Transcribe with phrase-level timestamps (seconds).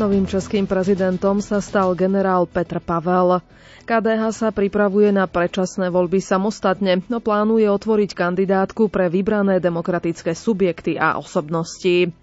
[0.00, 3.44] Novým českým prezidentom sa stal generál Petr Pavel.
[3.84, 10.96] KDH sa pripravuje na predčasné voľby samostatne, no plánuje otvoriť kandidátku pre vybrané demokratické subjekty
[10.96, 12.16] a osobnosti.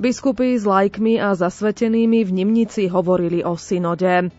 [0.00, 4.32] Biskupy s lajkmi a zasvetenými v Nimnici hovorili o synode.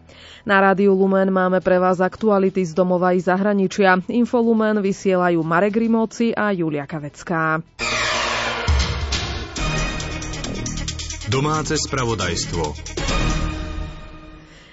[0.50, 4.02] Na rádiu Lumen máme pre vás aktuality z domova i zahraničia.
[4.10, 7.62] Infolumen vysielajú Marek Rimóci a Julia Kavecká.
[11.30, 12.74] Domáce spravodajstvo.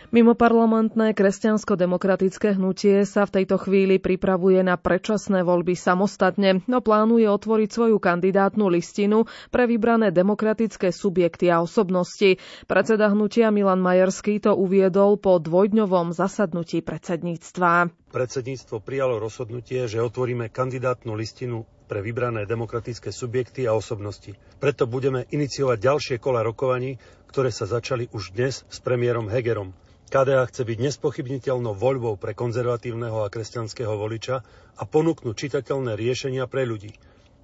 [0.08, 7.68] Mimoparlamentné kresťansko-demokratické hnutie sa v tejto chvíli pripravuje na predčasné voľby samostatne, no plánuje otvoriť
[7.68, 12.40] svoju kandidátnu listinu pre vybrané demokratické subjekty a osobnosti.
[12.64, 17.92] Predseda hnutia Milan Majerský to uviedol po dvojdňovom zasadnutí predsedníctva.
[18.16, 24.34] Predsedníctvo prijalo rozhodnutie, že otvoríme kandidátnu listinu pre vybrané demokratické subjekty a osobnosti.
[24.58, 26.98] Preto budeme iniciovať ďalšie kola rokovaní,
[27.30, 29.72] ktoré sa začali už dnes s premiérom Hegerom.
[30.06, 34.42] KDA chce byť nespochybniteľnou voľbou pre konzervatívneho a kresťanského voliča
[34.78, 36.94] a ponúknuť čitateľné riešenia pre ľudí.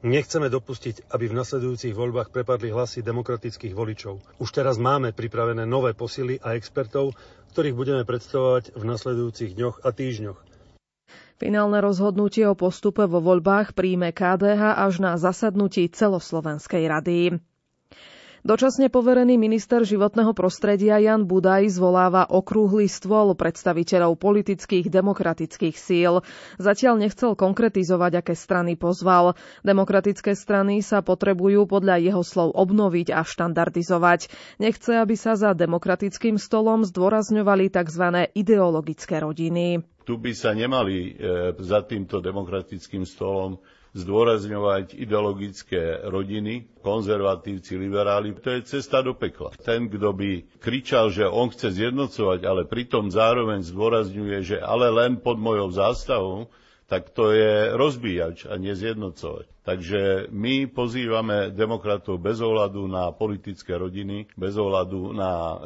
[0.02, 4.18] Nechceme dopustiť, aby v nasledujúcich voľbách prepadli hlasy demokratických voličov.
[4.42, 7.14] Už teraz máme pripravené nové posily a expertov,
[7.54, 10.51] ktorých budeme predstavovať v nasledujúcich dňoch a týždňoch.
[11.42, 17.42] Finálne rozhodnutie o postupe vo voľbách príjme KDH až na zasadnutí celoslovenskej rady.
[18.46, 26.22] Dočasne poverený minister životného prostredia Jan Budaj zvoláva okrúhly stôl predstaviteľov politických demokratických síl.
[26.62, 29.34] Zatiaľ nechcel konkretizovať, aké strany pozval.
[29.66, 34.30] Demokratické strany sa potrebujú podľa jeho slov obnoviť a štandardizovať.
[34.62, 38.30] Nechce, aby sa za demokratickým stolom zdôrazňovali tzv.
[38.30, 39.82] ideologické rodiny.
[40.02, 41.10] Tu by sa nemali e,
[41.58, 43.58] za týmto demokratickým stolom
[43.92, 48.32] zdôrazňovať ideologické rodiny, konzervatívci, liberáli.
[48.34, 49.52] To je cesta do pekla.
[49.60, 55.20] Ten, kto by kričal, že on chce zjednocovať, ale pritom zároveň zdôrazňuje, že ale len
[55.20, 56.48] pod mojou zástavou,
[56.88, 59.48] tak to je rozbíjač a nezjednocovať.
[59.62, 65.56] Takže my pozývame demokratov bez ohľadu na politické rodiny, bez ohľadu na e,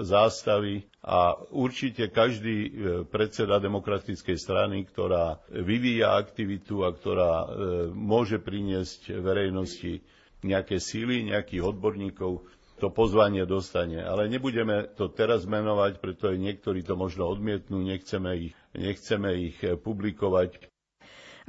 [0.00, 2.70] zástavy a určite každý e,
[3.02, 7.46] predseda demokratickej strany, ktorá vyvíja aktivitu a ktorá e,
[7.90, 9.98] môže priniesť verejnosti
[10.42, 12.46] nejaké síly, nejakých odborníkov,
[12.78, 13.98] to pozvanie dostane.
[13.98, 20.71] Ale nebudeme to teraz menovať, pretože niektorí to možno odmietnú, nechceme ich, nechceme ich publikovať.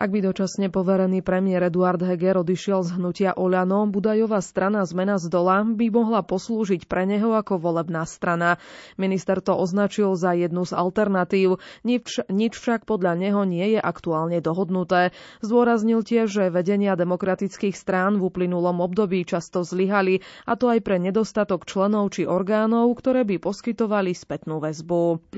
[0.04, 5.32] Ak by dočasne poverený premiér Eduard Heger odišiel z hnutia Oľano, Budajová strana Zmena z
[5.32, 8.60] dola by mohla poslúžiť pre neho ako volebná strana.
[9.00, 11.64] Minister to označil za jednu z alternatív.
[11.88, 15.16] Nič, nič však podľa neho nie je aktuálne dohodnuté.
[15.40, 21.00] Zdôraznil tiež, že vedenia demokratických strán v uplynulom období často zlyhali, a to aj pre
[21.00, 25.32] nedostatok členov či orgánov, ktoré by poskytovali spätnú väzbu.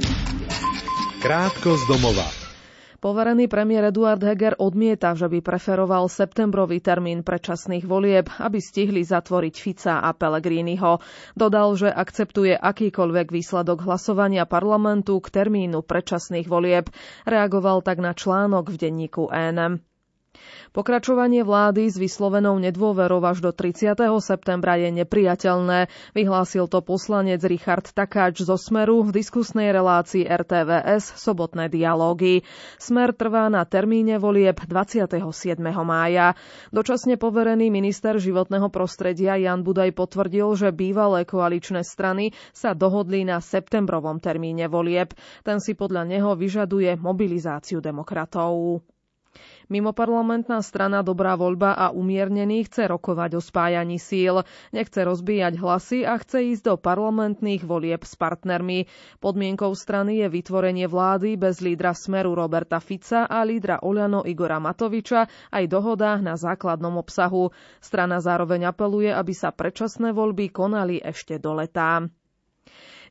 [1.22, 2.45] Krátko z domova.
[3.06, 9.54] Poverený premiér Eduard Heger odmieta, že by preferoval septembrový termín predčasných volieb, aby stihli zatvoriť
[9.62, 10.98] Fica a Pellegriniho.
[11.38, 16.90] Dodal, že akceptuje akýkoľvek výsledok hlasovania parlamentu k termínu predčasných volieb.
[17.30, 19.86] Reagoval tak na článok v denníku ENM.
[20.76, 23.96] Pokračovanie vlády s vyslovenou nedôverou až do 30.
[24.20, 31.72] septembra je nepriateľné, vyhlásil to poslanec Richard Takáč zo Smeru v diskusnej relácii RTVS Sobotné
[31.72, 32.44] dialógy.
[32.76, 35.16] Smer trvá na termíne volieb 27.
[35.80, 36.36] mája.
[36.76, 43.40] Dočasne poverený minister životného prostredia Jan Budaj potvrdil, že bývalé koaličné strany sa dohodli na
[43.40, 45.16] septembrovom termíne volieb.
[45.48, 48.84] Ten si podľa neho vyžaduje mobilizáciu demokratov.
[49.66, 56.22] Mimoparlamentná strana Dobrá voľba a umiernený chce rokovať o spájaní síl, nechce rozbíjať hlasy a
[56.22, 58.86] chce ísť do parlamentných volieb s partnermi.
[59.18, 65.26] Podmienkou strany je vytvorenie vlády bez lídra Smeru Roberta Fica a lídra Oľano Igora Matoviča
[65.50, 67.50] aj dohoda na základnom obsahu.
[67.82, 72.06] Strana zároveň apeluje, aby sa predčasné voľby konali ešte do leta.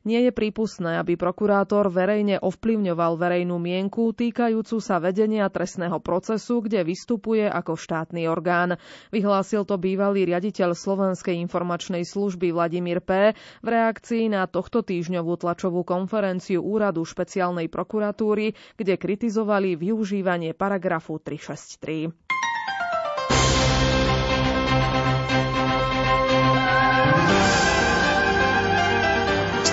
[0.05, 6.85] Nie je prípustné, aby prokurátor verejne ovplyvňoval verejnú mienku týkajúcu sa vedenia trestného procesu, kde
[6.85, 8.77] vystupuje ako štátny orgán.
[9.09, 13.33] Vyhlásil to bývalý riaditeľ Slovenskej informačnej služby Vladimír P.
[13.33, 22.44] v reakcii na tohto týždňovú tlačovú konferenciu Úradu špeciálnej prokuratúry, kde kritizovali využívanie paragrafu 363.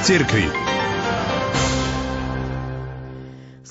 [0.02, 0.71] cirkvi.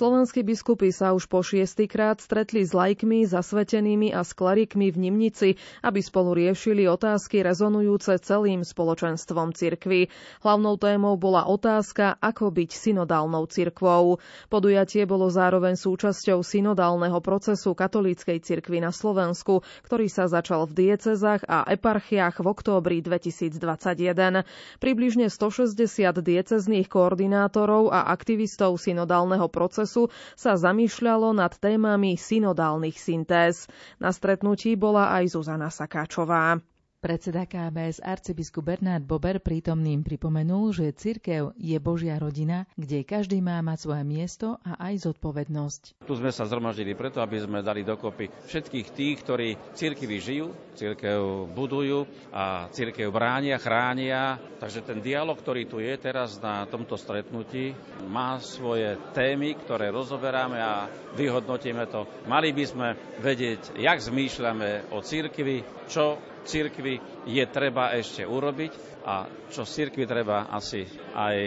[0.02, 5.50] Slovenskí biskupy sa už po šiestýkrát stretli s lajkmi, zasvetenými a sklarikmi v Nimnici,
[5.86, 10.10] aby spolu riešili otázky rezonujúce celým spoločenstvom cirkvy.
[10.42, 14.18] Hlavnou témou bola otázka, ako byť synodálnou cirkvou.
[14.50, 21.46] Podujatie bolo zároveň súčasťou synodálneho procesu katolíckej cirkvy na Slovensku, ktorý sa začal v diecezách
[21.46, 24.50] a eparchiách v októbri 2021.
[24.82, 25.78] Približne 160
[26.26, 30.08] diecezných koordinátorov a aktivistov synodálneho procesu procesu
[30.40, 33.68] sa zamýšľalo nad témami synodálnych syntéz.
[34.00, 36.64] Na stretnutí bola aj Zuzana Sakáčová.
[37.02, 43.58] Predseda KBS arcibiskup Bernard Bober prítomným pripomenul, že cirkev je Božia rodina, kde každý má
[43.66, 46.06] mať svoje miesto a aj zodpovednosť.
[46.06, 51.50] Tu sme sa zhromaždili preto, aby sme dali dokopy všetkých tých, ktorí cirkvi žijú, cirkev
[51.50, 54.38] budujú a cirkev bránia, chránia.
[54.62, 57.74] Takže ten dialog, ktorý tu je teraz na tomto stretnutí,
[58.14, 60.86] má svoje témy, ktoré rozoberáme a
[61.18, 62.06] vyhodnotíme to.
[62.30, 62.88] Mali by sme
[63.26, 68.72] vedieť, jak zmýšľame o cirkvi, čo cirkvi je treba ešte urobiť
[69.06, 71.38] a čo cirkvi treba asi aj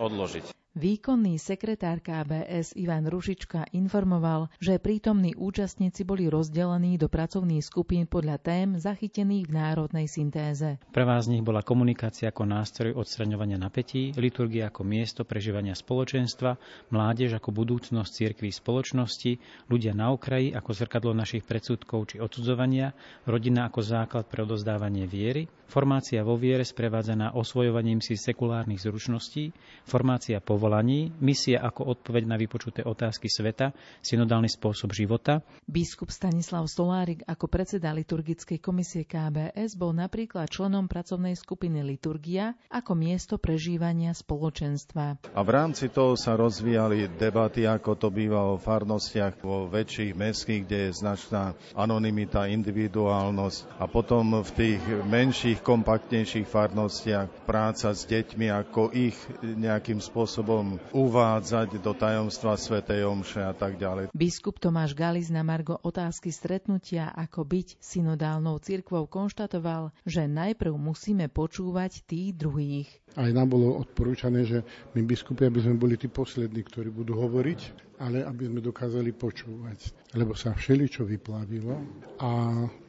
[0.00, 0.63] odložiť.
[0.74, 8.42] Výkonný sekretár KBS Ivan Ružička informoval, že prítomní účastníci boli rozdelení do pracovných skupín podľa
[8.42, 10.82] tém zachytených v národnej syntéze.
[10.90, 16.58] Prvá z nich bola komunikácia ako nástroj odstraňovania napätí, liturgia ako miesto prežívania spoločenstva,
[16.90, 19.38] mládež ako budúcnosť cirkví spoločnosti,
[19.70, 22.90] ľudia na okraji ako zrkadlo našich predsudkov či odsudzovania,
[23.30, 29.54] rodina ako základ pre odozdávanie viery, formácia vo viere sprevádzaná osvojovaním si sekulárnych zručností,
[29.86, 35.44] formácia po povolaní, misia ako odpoveď na vypočuté otázky sveta, synodálny spôsob života.
[35.68, 42.96] Biskup Stanislav Solárik ako predseda liturgickej komisie KBS bol napríklad členom pracovnej skupiny Liturgia ako
[42.96, 45.20] miesto prežívania spoločenstva.
[45.36, 50.64] A v rámci toho sa rozvíjali debaty, ako to býva o farnostiach vo väčších mestských,
[50.64, 58.48] kde je značná anonimita, individuálnosť a potom v tých menších, kompaktnejších farnostiach práca s deťmi,
[58.48, 64.14] ako ich nejakým spôsobom spôsobom uvádzať do tajomstva Svetej Omše a tak ďalej.
[64.14, 71.26] Biskup Tomáš Galis na Margo otázky stretnutia, ako byť synodálnou cirkvou, konštatoval, že najprv musíme
[71.26, 72.90] počúvať tých druhých.
[73.14, 74.66] Aj nám bolo odporúčané, že
[74.98, 77.60] my biskupy, aby sme boli tí poslední, ktorí budú hovoriť,
[78.02, 79.94] ale aby sme dokázali počúvať.
[80.18, 81.78] Lebo sa všeličo vyplavilo
[82.18, 82.30] a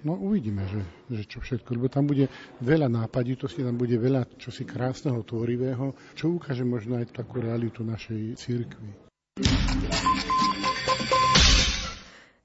[0.01, 0.81] no uvidíme, že,
[1.13, 1.77] že čo všetko.
[1.77, 2.25] Lebo tam bude
[2.61, 8.33] veľa nápaditosti, tam bude veľa čosi krásneho, tvorivého, čo ukáže možno aj takú realitu našej
[8.37, 8.89] církvy.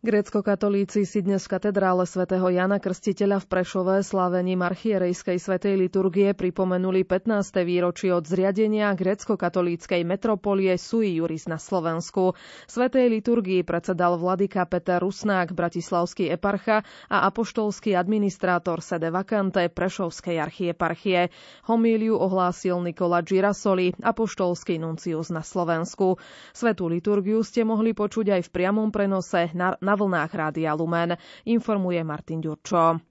[0.00, 7.04] Grécko-katolíci si dnes v katedrále svätého Jana Krstiteľa v Prešove slávením archierejskej svetej liturgie pripomenuli
[7.04, 7.60] 15.
[7.68, 12.32] výročie od zriadenia grécko-katolíckej metropolie Sui Juris na Slovensku.
[12.64, 16.80] Svetej liturgii predsedal vladyka Peter Rusnák, bratislavský eparcha
[17.12, 21.28] a apoštolský administrátor sede vakante Prešovskej archieparchie.
[21.68, 26.16] Homíliu ohlásil Nikola Girasoli, apoštolský nuncius na Slovensku.
[26.56, 31.98] Svetú liturgiu ste mohli počuť aj v priamom prenose na na vlnách Rádia Lumen, informuje
[32.06, 33.02] Martin Ďurčo.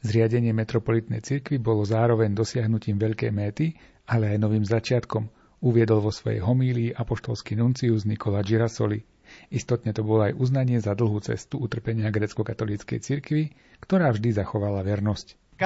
[0.00, 3.76] Zriadenie metropolitnej cirkvi bolo zároveň dosiahnutím veľkej méty,
[4.08, 5.28] ale aj novým začiatkom,
[5.60, 9.04] uviedol vo svojej homílii apoštolský nuncius Nikola Girasoli.
[9.52, 13.52] Istotne to bolo aj uznanie za dlhú cestu utrpenia grecko-katolíckej cirkvi,
[13.84, 15.60] ktorá vždy zachovala vernosť.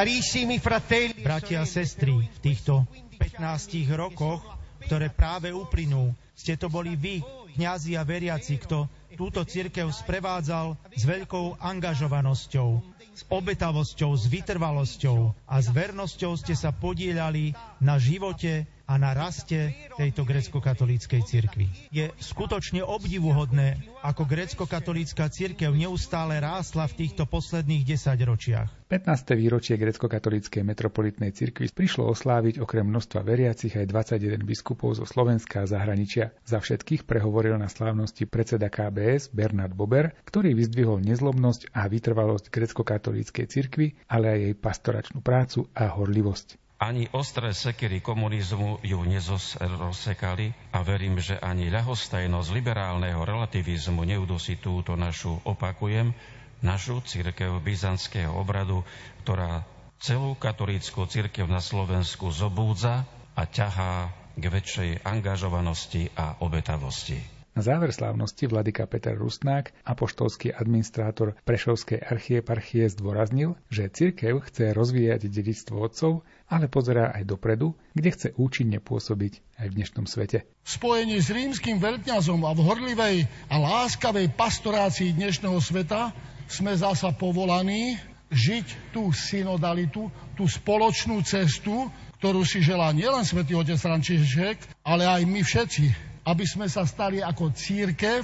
[1.22, 2.82] Bratia a sestry, v týchto
[3.22, 4.42] 15 rokoch,
[4.88, 7.22] ktoré práve uplynú, ste to boli vy,
[7.54, 12.68] kňazi a veriaci, kto túto cirkev sprevádzal s veľkou angažovanosťou,
[13.12, 19.72] s obetavosťou, s vytrvalosťou a s vernosťou ste sa podielali na živote a na raste
[19.96, 21.72] tejto grecko-katolíckej cirkvi.
[21.88, 28.92] Je skutočne obdivuhodné, ako grecko-katolícka cirkev neustále rástla v týchto posledných desaťročiach.
[28.92, 29.40] 15.
[29.40, 35.70] výročie grecko-katolíckej metropolitnej cirkvi prišlo osláviť okrem množstva veriacich aj 21 biskupov zo Slovenska a
[35.70, 36.36] zahraničia.
[36.44, 43.46] Za všetkých prehovoril na slávnosti predseda KBS Bernard Bober, ktorý vyzdvihol nezlobnosť a vytrvalosť grecko-katolíckej
[43.48, 46.60] cirkvi, ale aj jej pastoračnú prácu a horlivosť.
[46.82, 54.98] Ani ostré sekery komunizmu ju nezrosekali a verím, že ani ľahostajnosť liberálneho relativizmu neudosí túto
[54.98, 56.10] našu, opakujem,
[56.58, 58.82] našu církev byzantského obradu,
[59.22, 59.62] ktorá
[60.02, 63.06] celú katolícku církev na Slovensku zobúdza
[63.38, 67.31] a ťahá k väčšej angažovanosti a obetavosti.
[67.52, 75.28] Na záver slávnosti vladyka Peter Rustnák, apoštolský administrátor Prešovskej archieparchie, zdôraznil, že cirkev chce rozvíjať
[75.28, 80.48] dedictvo otcov, ale pozerá aj dopredu, kde chce účinne pôsobiť aj v dnešnom svete.
[80.64, 83.16] V spojení s rímským veľkňazom a v horlivej
[83.52, 86.16] a láskavej pastorácii dnešného sveta
[86.48, 88.00] sme zasa povolaní
[88.32, 90.08] žiť tú synodalitu,
[90.40, 94.56] tú spoločnú cestu, ktorú si želá nielen svätý otec František,
[94.88, 98.22] ale aj my všetci, aby sme sa stali ako církev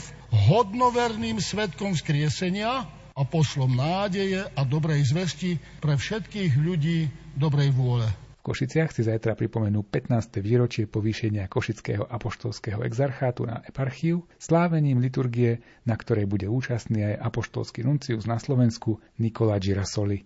[0.51, 2.87] hodnoverným svetkom vzkriesenia
[3.19, 8.07] a poslom nádeje a dobrej zvesti pre všetkých ľudí dobrej vôle.
[8.39, 10.39] V Košiciach si zajtra pripomenú 15.
[10.39, 17.83] výročie povýšenia Košického apoštolského exarchátu na eparchiu, slávením liturgie, na ktorej bude účastný aj apoštolský
[17.83, 20.25] nuncius na Slovensku Nikola Girasoli.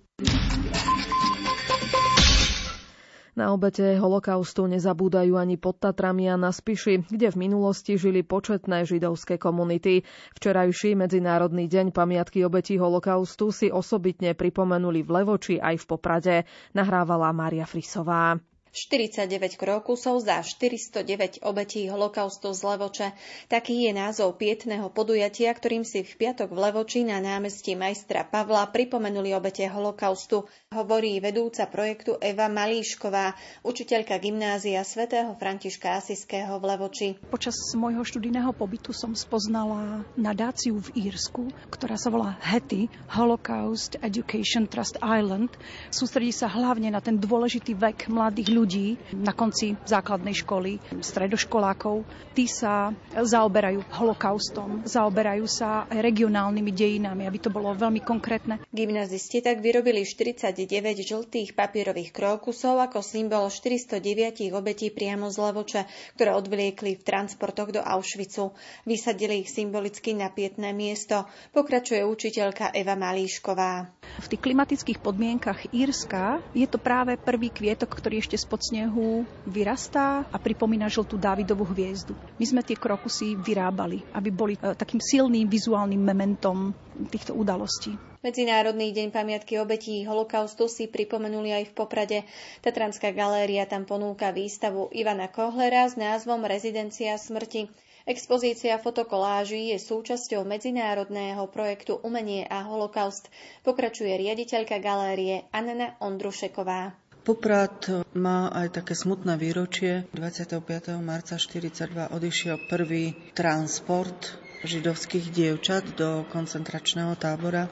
[3.32, 8.84] Na obete holokaustu nezabúdajú ani pod Tatrami a na Spiši, kde v minulosti žili početné
[8.84, 10.04] židovské komunity.
[10.36, 16.36] Včerajší Medzinárodný deň pamiatky obetí holokaustu si osobitne pripomenuli v Levoči aj v Poprade.
[16.76, 18.36] Nahrávala Mária Frisová.
[18.72, 23.12] 49 krokusov za 409 obetí holokaustu z Levoče.
[23.52, 28.64] Taký je názov pietného podujatia, ktorým si v piatok v Levoči na námestí majstra Pavla
[28.72, 30.48] pripomenuli obete holokaustu.
[30.72, 37.08] Hovorí vedúca projektu Eva Malíšková, učiteľka gymnázia svätého Františka Asiského v Levoči.
[37.28, 42.88] Počas môjho študijného pobytu som spoznala nadáciu v Írsku, ktorá sa volá HETI,
[43.20, 45.52] Holocaust Education Trust Island.
[45.92, 52.06] Sústredí sa hlavne na ten dôležitý vek mladých ľudí ľudí na konci základnej školy, stredoškolákov.
[52.32, 58.62] Tí sa zaoberajú holokaustom, zaoberajú sa regionálnymi dejinami, aby to bolo veľmi konkrétne.
[58.70, 60.70] Gymnazisti tak vyrobili 49
[61.02, 65.82] žltých papierových krokusov ako symbol 409 obetí priamo z Levoče,
[66.14, 68.54] ktoré odvliekli v transportoch do Auschwitzu.
[68.86, 73.90] Vysadili ich symbolicky na pietné miesto, pokračuje učiteľka Eva Malíšková.
[74.20, 80.28] V tých klimatických podmienkach Írska je to práve prvý kvietok, ktorý ešte spod snehu vyrastá
[80.28, 82.12] a pripomína žltú Dávidovú hviezdu.
[82.36, 86.76] My sme tie krokusy vyrábali, aby boli e, takým silným vizuálnym mementom
[87.08, 87.96] týchto udalostí.
[88.20, 92.18] Medzinárodný deň pamiatky obetí holokaustu si pripomenuli aj v Poprade.
[92.60, 97.72] Tatranská galéria tam ponúka výstavu Ivana Kohlera s názvom Rezidencia smrti.
[98.04, 103.32] Expozícia fotokoláží je súčasťou medzinárodného projektu Umenie a holokaust,
[103.64, 107.01] pokračuje riaditeľka galérie Anna Ondrušeková.
[107.22, 107.86] Poprad
[108.18, 110.10] má aj také smutné výročie.
[110.10, 110.58] 25.
[110.98, 117.70] marca 1942 odišiel prvý transport židovských dievčat do koncentračného tábora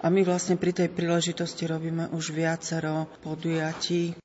[0.00, 4.20] a my vlastne pri tej príležitosti robíme už viacero podujatí.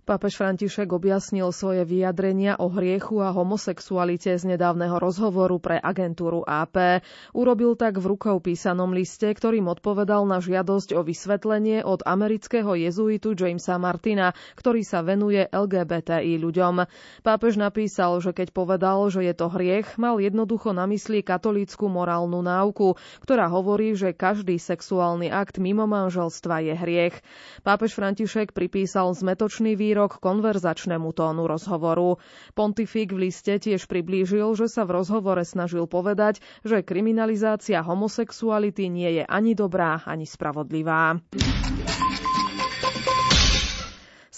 [0.00, 7.04] Pápež František objasnil svoje vyjadrenia o hriechu a homosexualite z nedávneho rozhovoru pre agentúru AP.
[7.36, 13.36] Urobil tak v rukou písanom liste, ktorým odpovedal na žiadosť o vysvetlenie od amerického jezuitu
[13.36, 16.88] Jamesa Martina, ktorý sa venuje LGBTI ľuďom.
[17.20, 22.40] Pápež napísal, že keď povedal, že je to hriech, mal jednoducho na mysli katolícku morálnu
[22.40, 27.16] náuku, ktorá hovorí, že každý sexuálny akt mimo manželstva je hriech.
[27.60, 32.20] Pápež František pripísal zmetočný výrok rok konverzačnému tónu rozhovoru.
[32.52, 39.10] Pontifik v liste tiež priblížil, že sa v rozhovore snažil povedať, že kriminalizácia homosexuality nie
[39.20, 41.18] je ani dobrá, ani spravodlivá.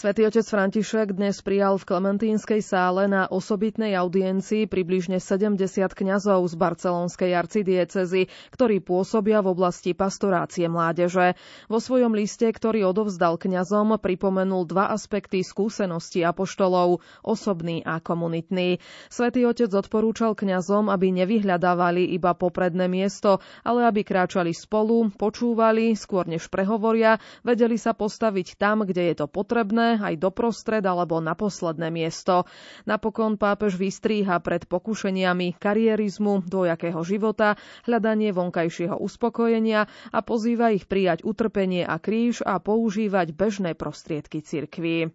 [0.02, 5.62] Svetý otec František dnes prijal v Klementínskej sále na osobitnej audiencii približne 70
[5.94, 11.38] kňazov z barcelonskej arcidiecezy, ktorí pôsobia v oblasti pastorácie mládeže.
[11.70, 18.82] Vo svojom liste, ktorý odovzdal kňazom, pripomenul dva aspekty skúsenosti apoštolov, osobný a komunitný.
[19.06, 26.26] Svetý otec odporúčal kňazom, aby nevyhľadávali iba popredné miesto, ale aby kráčali spolu, počúvali, skôr
[26.26, 31.90] než prehovoria, vedeli sa postaviť tam, kde je to potrebné aj doprostred alebo na posledné
[31.90, 32.46] miesto.
[32.86, 41.26] Napokon pápež vystríha pred pokušeniami karierizmu, dvojakého života, hľadanie vonkajšieho uspokojenia a pozýva ich prijať
[41.26, 45.10] utrpenie a kríž a používať bežné prostriedky cirkvy.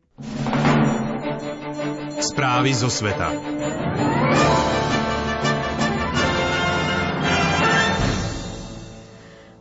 [2.18, 3.30] Správy zo sveta.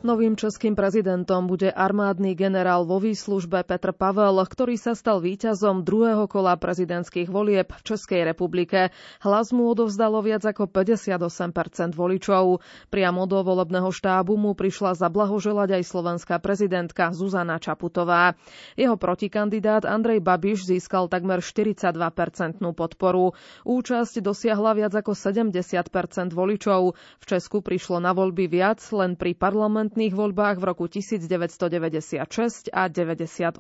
[0.07, 6.31] Novým českým prezidentom bude armádny generál vo výslužbe Petr Pavel, ktorý sa stal víťazom druhého
[6.31, 8.95] kola prezidentských volieb v Českej republike.
[9.19, 12.63] Hlas mu odovzdalo viac ako 58% voličov.
[12.87, 18.39] Priamo do volebného štábu mu prišla zablahoželať aj slovenská prezidentka Zuzana Čaputová.
[18.79, 23.35] Jeho protikandidát Andrej Babiš získal takmer 42-percentnú podporu.
[23.67, 26.95] Účasť dosiahla viac ako 70% voličov.
[26.95, 32.85] V Česku prišlo na voľby viac len pri parlament parlamentných voľbách v roku 1996 a
[32.85, 33.57] 98.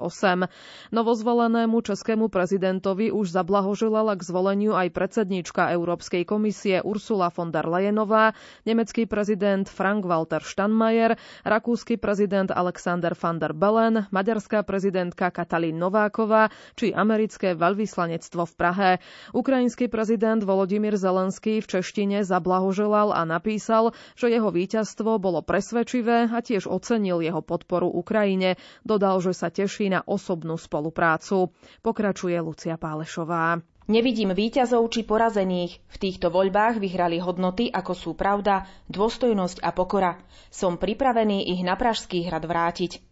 [0.92, 8.36] Novozvolenému českému prezidentovi už zablahoželala k zvoleniu aj predsedníčka Európskej komisie Ursula von der Leyenová,
[8.68, 16.92] nemecký prezident Frank-Walter Steinmeier, rakúsky prezident Alexander van der Bellen, maďarská prezidentka Katalín Nováková či
[16.92, 18.90] americké veľvyslanectvo v Prahe.
[19.32, 26.42] Ukrajinský prezident Volodymyr Zelenský v češtine zablahoželal a napísal, že jeho víťazstvo bolo presvedčivé a
[26.42, 28.58] tiež ocenil jeho podporu Ukrajine.
[28.82, 31.54] Dodal, že sa teší na osobnú spoluprácu.
[31.80, 33.62] Pokračuje Lucia Pálešová.
[33.86, 35.78] Nevidím výťazov či porazených.
[35.86, 40.18] V týchto voľbách vyhrali hodnoty, ako sú pravda, dôstojnosť a pokora.
[40.50, 43.05] Som pripravený ich na Pražský hrad vrátiť.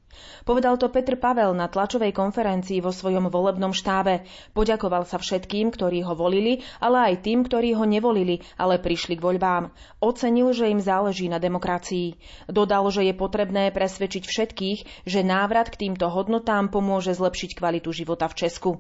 [0.44, 4.28] Povedal to Petr Pavel na tlačovej konferencii vo svojom volebnom štábe.
[4.52, 9.24] Poďakoval sa všetkým, ktorí ho volili, ale aj tým, ktorí ho nevolili, ale prišli k
[9.24, 9.72] voľbám.
[10.04, 12.20] Ocenil, že im záleží na demokracii.
[12.46, 14.78] Dodal, že je potrebné presvedčiť všetkých,
[15.08, 18.70] že návrat k týmto hodnotám pomôže zlepšiť kvalitu života v Česku.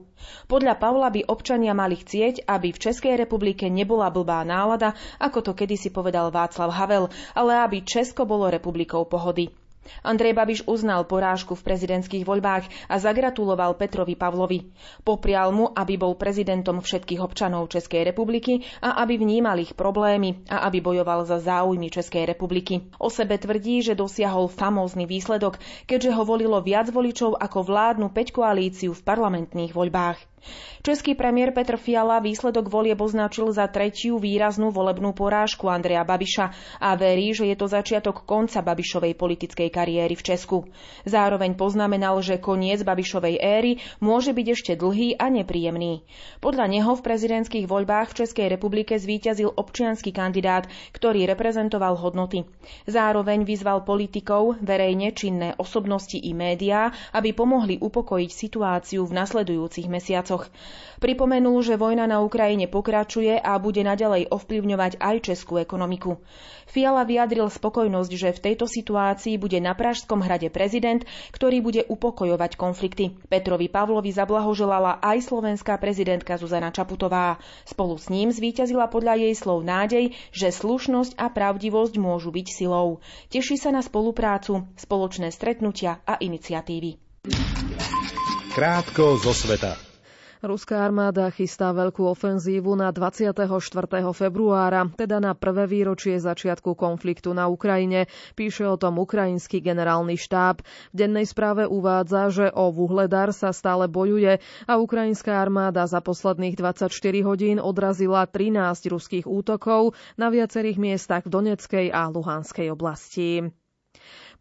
[0.46, 5.52] Podľa Pavla by občania mali chcieť, aby v Českej republike nebola blbá nálada, ako to
[5.56, 9.63] kedysi povedal Václav Havel, ale aby Česko bolo republikou pohody.
[10.02, 14.68] Andrej Babiš uznal porážku v prezidentských voľbách a zagratuloval Petrovi Pavlovi.
[15.06, 20.66] Poprial mu, aby bol prezidentom všetkých občanov Českej republiky a aby vnímal ich problémy a
[20.66, 22.84] aby bojoval za záujmy Českej republiky.
[22.98, 28.34] O sebe tvrdí, že dosiahol famózny výsledok, keďže ho volilo viac voličov ako vládnu peť
[28.34, 30.33] koalíciu v parlamentných voľbách.
[30.84, 36.92] Český premiér Petr Fiala výsledok volieb označil za tretiu výraznú volebnú porážku Andreja Babiša a
[36.92, 40.68] verí, že je to začiatok konca Babišovej politickej kariéry v Česku.
[41.08, 46.04] Zároveň poznamenal, že koniec Babišovej éry môže byť ešte dlhý a nepríjemný.
[46.44, 52.44] Podľa neho v prezidentských voľbách v Českej republike zvíťazil občianský kandidát, ktorý reprezentoval hodnoty.
[52.84, 60.33] Zároveň vyzval politikov, verejne činné osobnosti i médiá, aby pomohli upokojiť situáciu v nasledujúcich mesiacoch
[60.34, 60.50] mesiacoch.
[60.94, 66.16] Pripomenul, že vojna na Ukrajine pokračuje a bude naďalej ovplyvňovať aj českú ekonomiku.
[66.64, 71.04] Fiala vyjadril spokojnosť, že v tejto situácii bude na Pražskom hrade prezident,
[71.34, 73.12] ktorý bude upokojovať konflikty.
[73.28, 77.36] Petrovi Pavlovi zablahoželala aj slovenská prezidentka Zuzana Čaputová.
[77.68, 83.04] Spolu s ním zvíťazila podľa jej slov nádej, že slušnosť a pravdivosť môžu byť silou.
[83.28, 86.96] Teší sa na spoluprácu, spoločné stretnutia a iniciatívy.
[88.56, 89.93] Krátko zo sveta.
[90.44, 93.32] Ruská armáda chystá veľkú ofenzívu na 24.
[94.12, 100.60] februára, teda na prvé výročie začiatku konfliktu na Ukrajine, píše o tom ukrajinský generálny štáb.
[100.92, 104.36] V dennej správe uvádza, že o Vuhledar sa stále bojuje
[104.68, 106.92] a ukrajinská armáda za posledných 24
[107.24, 113.48] hodín odrazila 13 ruských útokov na viacerých miestach v Doneckej a Luhanskej oblasti.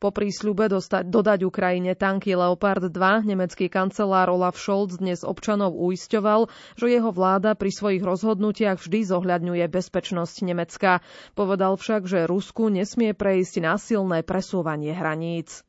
[0.03, 6.51] Po prísľube dostať, dodať Ukrajine tanky Leopard 2 nemecký kancelár Olaf Scholz dnes občanov uisťoval,
[6.75, 10.99] že jeho vláda pri svojich rozhodnutiach vždy zohľadňuje bezpečnosť Nemecka.
[11.39, 15.63] Povedal však, že Rusku nesmie prejsť násilné presúvanie hraníc.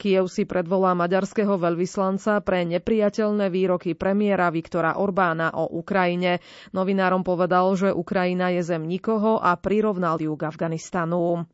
[0.00, 6.40] Kiev si predvolá maďarského veľvyslanca pre nepriateľné výroky premiéra Viktora Orbána o Ukrajine.
[6.72, 11.44] Novinárom povedal, že Ukrajina je zem nikoho a prirovnal ju k Afganistanu.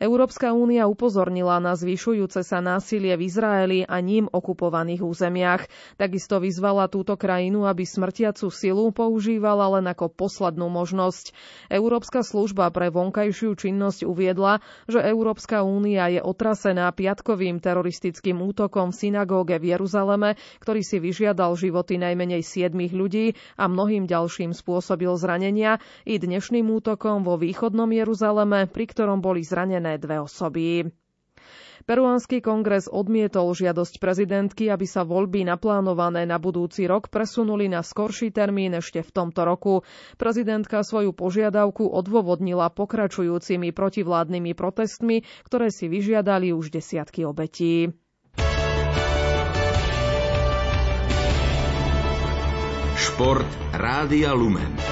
[0.00, 5.68] Európska únia upozornila na zvyšujúce sa násilie v Izraeli a ním okupovaných územiach.
[6.00, 11.36] Takisto vyzvala túto krajinu, aby smrtiacu silu používala len ako poslednú možnosť.
[11.68, 18.98] Európska služba pre vonkajšiu činnosť uviedla, že Európska únia je otrasená piatkovým teroristickým útokom v
[19.04, 23.26] synagóge v Jeruzaleme, ktorý si vyžiadal životy najmenej siedmých ľudí
[23.60, 25.76] a mnohým ďalším spôsobil zranenia,
[26.08, 30.86] i dnešným útokom vo východnom Jeruzaleme, pri ktorom boli zranené iné dve osoby.
[31.80, 38.30] Peruánsky kongres odmietol žiadosť prezidentky, aby sa voľby naplánované na budúci rok presunuli na skorší
[38.30, 39.82] termín ešte v tomto roku.
[40.14, 47.90] Prezidentka svoju požiadavku odôvodnila pokračujúcimi protivládnymi protestmi, ktoré si vyžiadali už desiatky obetí.
[53.00, 54.89] Šport Rádia Lumen.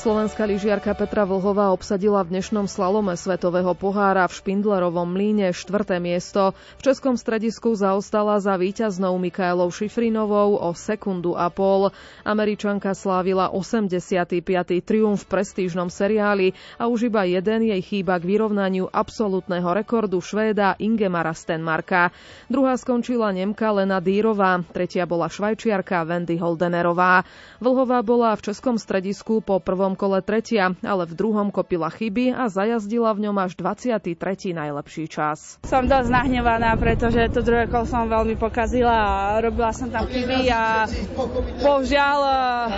[0.00, 6.56] Slovenská lyžiarka Petra Vlhová obsadila v dnešnom slalome Svetového pohára v Špindlerovom mlíne štvrté miesto.
[6.80, 11.92] V Českom stredisku zaostala za víťaznou Mikaelou Šifrinovou o sekundu a pol.
[12.24, 14.40] Američanka slávila 85.
[14.80, 20.80] triumf v prestížnom seriáli a už iba jeden jej chýba k vyrovnaniu absolútneho rekordu Švéda
[20.80, 22.08] Ingemara Stenmarka.
[22.48, 27.20] Druhá skončila Nemka Lena Dýrová, tretia bola švajčiarka Wendy Holdenerová.
[27.60, 32.30] Vlhová bola v Českom stredisku po prvom prvom kole tretia, ale v druhom kopila chyby
[32.30, 34.14] a zajazdila v ňom až 23.
[34.54, 35.58] najlepší čas.
[35.66, 40.46] Som dosť nahnevaná, pretože to druhé kolo som veľmi pokazila a robila som tam chyby
[40.46, 40.86] a
[41.58, 42.70] bohužiaľ uh,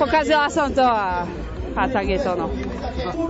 [0.00, 1.28] pokazila som to a
[1.78, 2.48] a tak je to no.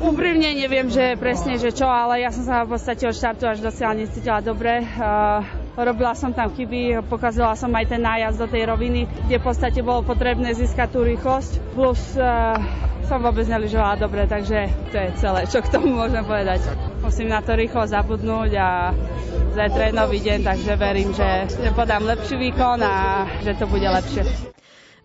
[0.09, 3.61] Úprimne neviem, že presne, že čo, ale ja som sa v podstate od štartu až
[3.61, 4.87] do cieľa necítila dobre.
[4.95, 5.43] Uh,
[5.79, 9.81] robila som tam chyby, pokazila som aj ten nájazd do tej roviny, kde v podstate
[9.81, 12.59] bolo potrebné získať tú rýchlosť, plus uh,
[13.07, 16.61] som vôbec neližovala dobre, takže to je celé, čo k tomu môžem povedať.
[17.01, 18.93] Musím na to rýchlo zabudnúť a
[19.55, 23.87] zajtra je nový deň, takže verím, že, že podám lepší výkon a že to bude
[23.87, 24.58] lepšie.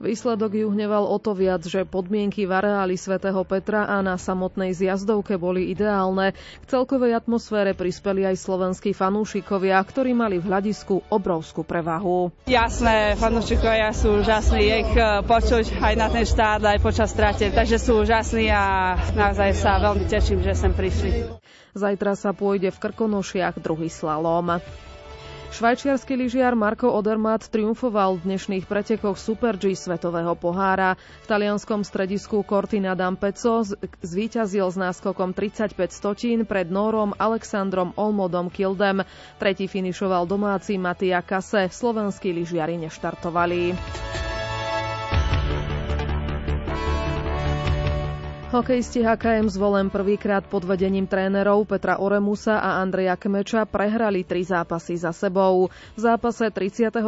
[0.03, 4.75] Výsledok ju hneval o to viac, že podmienky v areáli svätého Petra a na samotnej
[4.75, 6.35] zjazdovke boli ideálne.
[6.35, 12.35] K celkovej atmosfére prispeli aj slovenskí fanúšikovia, ktorí mali v hľadisku obrovskú prevahu.
[12.51, 17.79] Jasné, fanúšikovia sú úžasní, ich e, počuť aj na ten štát, aj počas trate, takže
[17.79, 21.31] sú úžasní a naozaj sa veľmi teším, že sem prišli.
[21.79, 24.59] Zajtra sa pôjde v Krkonošiach druhý slalom.
[25.53, 30.97] Švajčiarsky lyžiar Marko Odermatt triumfoval v dnešných pretekoch Super G svetového pohára.
[30.97, 33.61] V talianskom stredisku Cortina d'Ampezzo
[34.01, 39.05] zvíťazil s náskokom 35 stotín pred Nórom Alexandrom Olmodom Kildem.
[39.37, 41.69] Tretí finišoval domáci Matia Kase.
[41.69, 43.77] Slovenskí lyžiari neštartovali.
[48.53, 54.93] Hokejisti HKM zvolen prvýkrát pod vedením trénerov Petra Oremusa a Andreja Kmeča prehrali tri zápasy
[54.93, 55.73] za sebou.
[55.97, 57.01] V zápase 33.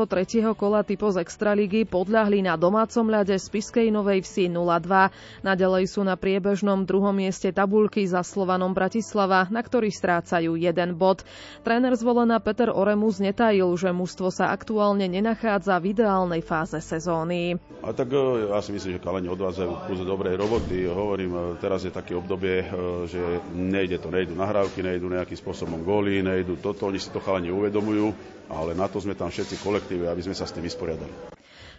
[0.57, 5.13] kola typo z Extraligy podľahli na domácom ľade z Piskej Novej Vsi 0-2.
[5.45, 11.21] Naďalej sú na priebežnom druhom mieste tabulky za Slovanom Bratislava, na ktorý strácajú jeden bod.
[11.61, 17.61] Tréner zvolená Peter Oremus netajil, že mužstvo sa aktuálne nenachádza v ideálnej fáze sezóny.
[17.85, 20.89] A tak e, ja si myslím, že kaleni odvádzajú kus dobrej roboty.
[20.89, 22.67] Hovorím, teraz je také obdobie, e,
[23.07, 23.21] že
[23.51, 28.11] nejde to, nejdu nahrávky, nejdu nejakým spôsobom góly, nejdu toto, oni si to chalani uvedomujú,
[28.49, 31.13] ale na to sme tam všetci kolektíve, aby sme sa s tým vysporiadali.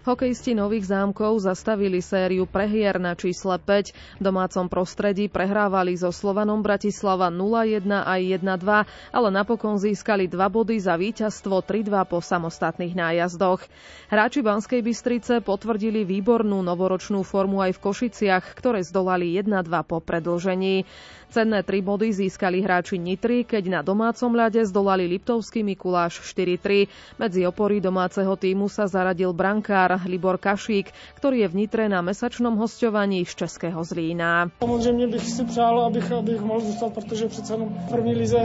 [0.06, 3.90] Hokejisti Nových zámkov zastavili sériu prehier na čísle 5.
[3.90, 10.78] V domácom prostredí prehrávali so Slovanom Bratislava 0-1 aj 1-2, ale napokon získali dva body
[10.78, 13.66] za víťazstvo 3-2 po samostatných nájazdoch.
[14.06, 20.86] Hráči Banskej Bystrice potvrdili výbornú novoročnú formu aj v Košiciach, ktoré zdolali 1-2 po predlžení.
[21.26, 26.86] Cenné tri body získali hráči Nitry, keď na domácom ľade zdolali Liptovský Mikuláš 4-3.
[27.18, 32.54] Medzi opory domáceho týmu sa zaradil brankár Libor Kašík, ktorý je v Nitre na mesačnom
[32.54, 34.54] hostovaní z Českého Zlína.
[34.62, 38.40] Samozřejmě bych si přál, abych, abych mohl zůstat, protože přece jenom v první lize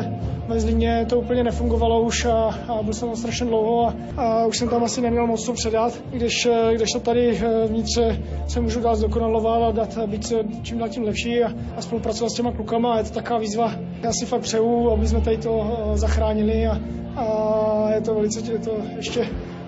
[0.48, 4.46] ve Zlíně to úplně nefungovalo už a, a byl jsem tam strašně dlouho a, a
[4.46, 8.62] už jsem tam asi neměl moc co předat, když, když to tady eh, vnitře se
[8.62, 12.52] můžu dát zdokonalovat a dát být čím dál tím lepší a, a spolupracovat s těma
[12.52, 12.98] klukami klukama.
[12.98, 13.76] Je to taková výzva.
[14.04, 16.80] Já si fakt přeju, aby jsme tady to eh, zachránili a,
[17.16, 19.20] a je to velice, je to ještě,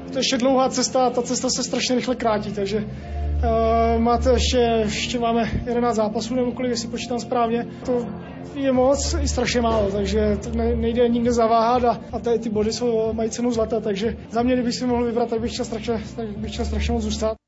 [0.05, 4.29] je to ještě dlouhá cesta a ta cesta se strašně rychle krátí, takže uh, máte
[4.31, 7.65] ještě, ještě máme 11 zápasů, nebo kolik, jestli počítám správně.
[7.85, 8.05] To
[8.55, 12.49] je moc i strašně málo, takže to ne, nejde nikde zaváhat a, a tady ty
[12.49, 15.65] body jsou, mají cenu zlata, takže za mě, kdybych si mohl vybrat, tak bych chtěl
[15.65, 17.42] strašně, tak bych chtěl strašně moc zůstat.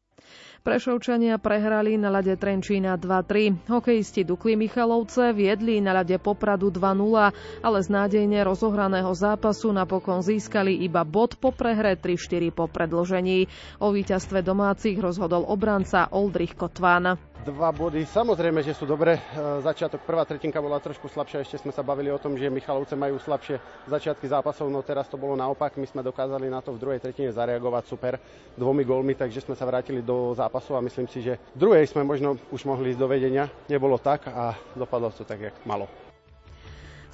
[0.65, 3.69] Prešovčania prehrali na ľade Trenčína 2-3.
[3.69, 10.73] Hokejisti Dukly Michalovce viedli na ľade Popradu 2-0, ale z nádejne rozohraného zápasu napokon získali
[10.81, 13.45] iba bod po prehre 3-4 po predlžení.
[13.77, 17.13] O víťazstve domácich rozhodol obranca Oldrich Kotvan
[17.45, 18.01] dva body.
[18.09, 19.21] Samozrejme, že sú dobre.
[19.61, 21.45] Začiatok, prvá tretinka bola trošku slabšia.
[21.45, 25.21] Ešte sme sa bavili o tom, že Michalovce majú slabšie začiatky zápasov, no teraz to
[25.21, 25.77] bolo naopak.
[25.77, 28.17] My sme dokázali na to v druhej tretine zareagovať super
[28.57, 32.41] dvomi gólmi, takže sme sa vrátili do zápasu a myslím si, že druhej sme možno
[32.49, 33.45] už mohli ísť do vedenia.
[33.69, 35.85] Nebolo tak a dopadlo to tak, jak malo.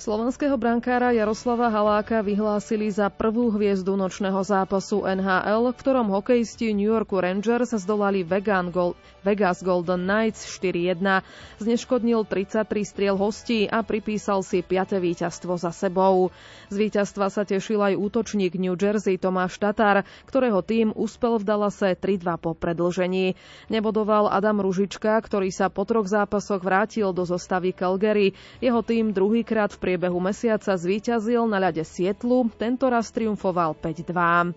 [0.02, 6.90] Slovenského brankára Jaroslava Haláka vyhlásili za prvú hviezdu nočného zápasu NHL, v ktorom hokejisti New
[6.90, 11.22] Yorku Rangers zdolali Vegas Golden Knights 4-1.
[11.62, 14.98] Zneškodnil 33 striel hostí a pripísal si 5.
[14.98, 16.34] víťazstvo za sebou.
[16.74, 21.94] Z víťazstva sa tešil aj útočník New Jersey Tomáš Tatar, ktorého tým uspel v Dallase
[21.94, 23.38] 3-2 po predlžení.
[23.70, 28.34] Nebodoval Adam Ružička, ktorý sa po troch zápasoch vrátil do zostavy Calgary.
[28.66, 34.56] Jeho tým druhýkrát v priebehu mesiaca zvíťazil na ľade Sietlu, tento raz triumfoval 5-2.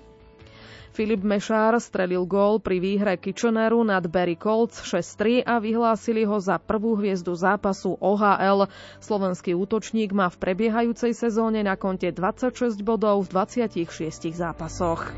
[0.94, 6.62] Filip Mešár strelil gól pri výhre Kitcheneru nad Barry Colts 6-3 a vyhlásili ho za
[6.62, 8.70] prvú hviezdu zápasu OHL.
[9.02, 13.90] Slovenský útočník má v prebiehajúcej sezóne na konte 26 bodov v 26
[14.30, 15.10] zápasoch.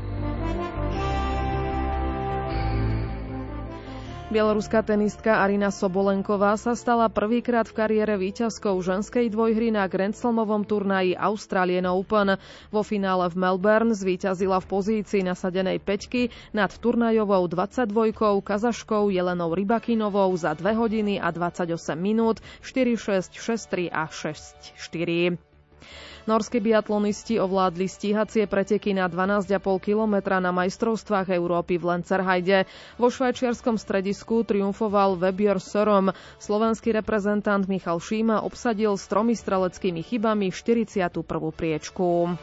[4.27, 10.67] Bieloruská tenistka Arina Sobolenková sa stala prvýkrát v kariére výťazkou ženskej dvojhry na Grand Slamovom
[10.67, 12.35] turnaji Australian Open.
[12.67, 20.35] Vo finále v Melbourne zvíťazila v pozícii nasadenej peťky nad turnajovou 22 kazaškou Jelenou Rybakinovou
[20.35, 25.39] za 2 hodiny a 28 minút 4-6, 6-3 a 6-4.
[26.23, 32.57] Norskí biatlonisti ovládli stíhacie preteky na 12,5 kilometra na majstrovstvách Európy v Lencerhajde.
[32.95, 36.11] Vo švajčiarskom stredisku triumfoval Webier Sorom.
[36.37, 41.15] Slovenský reprezentant Michal Šíma obsadil s tromi streleckými chybami 41.
[41.53, 42.35] priečku.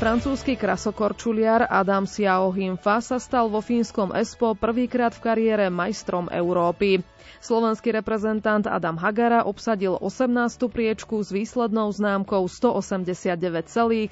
[0.00, 7.04] Francúzsky krasokorčuliar Adam Siao Himfa sa stal vo fínskom ESPO prvýkrát v kariére majstrom Európy.
[7.44, 10.32] Slovenský reprezentant Adam Hagara obsadil 18.
[10.72, 14.08] priečku s výslednou známkou 189,72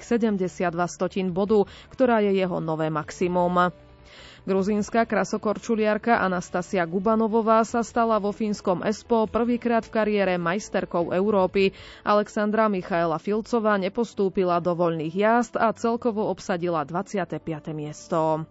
[1.33, 3.73] bodu, ktorá je jeho nové maximum.
[4.43, 11.71] Gruzínska krasokorčuliarka Anastasia Gubanovová sa stala vo fínskom ESPO prvýkrát v kariére majsterkou Európy.
[12.03, 17.39] Alexandra Michaela Filcová nepostúpila do voľných jazd a celkovo obsadila 25.
[17.71, 18.45] miesto.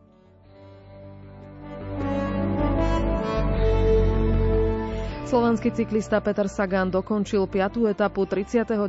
[5.29, 7.85] Slovenský cyklista Peter Sagan dokončil 5.
[7.93, 8.81] etapu 39.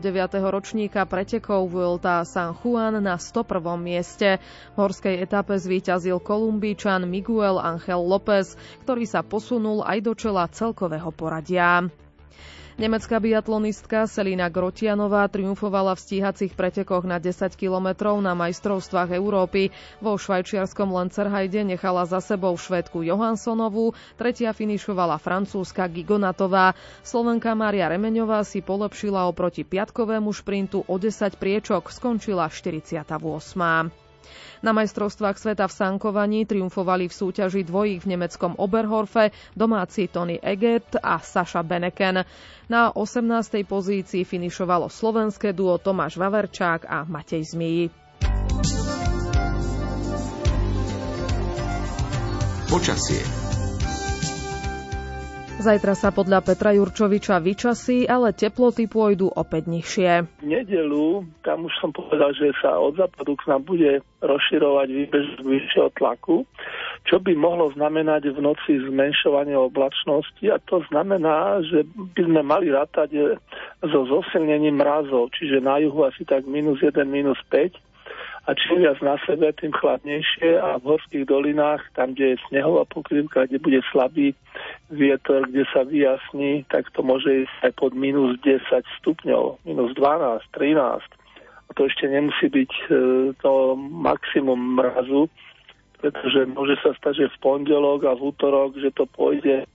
[0.47, 3.59] ročníka pretekov Vuelta San Juan na 101.
[3.75, 4.39] mieste.
[4.71, 8.55] V horskej etape zvíťazil Kolumbíčan Miguel Angel López,
[8.87, 11.91] ktorý sa posunul aj do čela celkového poradia.
[12.79, 19.67] Nemecká biatlonistka Selina Grotianová triumfovala v stíhacích pretekoch na 10 kilometrov na majstrovstvách Európy.
[19.99, 26.71] Vo švajčiarskom Lancerhajde nechala za sebou švédku Johanssonovú, tretia finišovala francúzska Gigonatová.
[27.03, 34.08] Slovenka Mária Remeňová si polepšila oproti piatkovému šprintu o 10 priečok, skončila 48.
[34.59, 40.99] Na majstrovstvách sveta v sankovaní triumfovali v súťaži dvojich v nemeckom Oberhorfe domáci Tony Eget
[40.99, 42.27] a Saša Beneken.
[42.67, 43.63] Na 18.
[43.63, 47.85] pozícii finišovalo slovenské duo Tomáš Vaverčák a Matej Zmiji.
[52.69, 53.38] Počasie
[55.59, 60.39] Zajtra sa podľa Petra Jurčoviča vyčasí, ale teploty pôjdu opäť nižšie.
[60.39, 65.25] V nedelu, tam už som povedal, že sa od západu k nám bude rozširovať výbež
[65.43, 66.47] vyššieho tlaku,
[67.03, 71.83] čo by mohlo znamenať v noci zmenšovanie oblačnosti a to znamená, že
[72.15, 73.35] by sme mali rátať
[73.83, 77.88] so zosilnením mrazov, čiže na juhu asi tak minus 1, minus 5
[78.47, 82.87] a čím viac na sebe, tým chladnejšie a v horských dolinách, tam, kde je snehová
[82.87, 84.31] pokrývka, kde bude slabý
[84.89, 88.63] vietor, kde sa vyjasní, tak to môže ísť aj pod minus 10
[89.03, 91.03] stupňov, minus 12, 13.
[91.69, 92.83] A to ešte nemusí byť e,
[93.43, 95.29] to maximum mrazu,
[96.01, 99.67] pretože môže sa stať, že v pondelok a v útorok, že to pôjde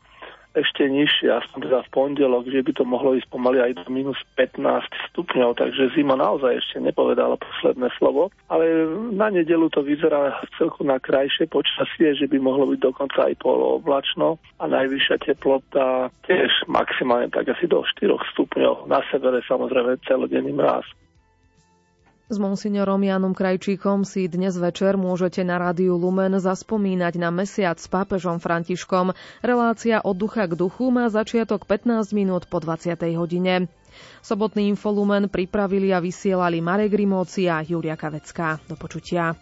[0.55, 4.19] ešte nižšie, aspoň teda v pondelok, že by to mohlo ísť pomaly aj do minus
[4.38, 4.62] 15
[5.11, 8.31] stupňov, takže zima naozaj ešte nepovedala posledné slovo.
[8.49, 13.35] Ale na nedelu to vyzerá celku na krajšie počasie, že by mohlo byť dokonca aj
[13.43, 18.87] polooblačno a najvyššia teplota tiež maximálne tak asi do 4 stupňov.
[18.87, 20.87] Na severe samozrejme celodenný mráz.
[22.24, 27.84] S monsignorom Janom Krajčíkom si dnes večer môžete na rádiu Lumen zaspomínať na mesiac s
[27.84, 29.12] pápežom Františkom.
[29.44, 32.96] Relácia od ducha k duchu má začiatok 15 minút po 20.
[33.20, 33.68] hodine.
[34.24, 38.56] Sobotný infolumen pripravili a vysielali Marek Rimóci a Julia Kavecká.
[38.72, 39.37] Do počutia.